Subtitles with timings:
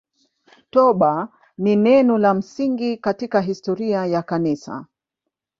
[0.69, 1.27] Toba
[1.57, 4.85] ni neno la msingi katika historia ya Kanisa.